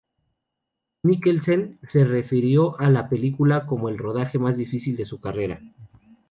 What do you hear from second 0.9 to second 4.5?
Mikkelsen se refirió a la película como el rodaje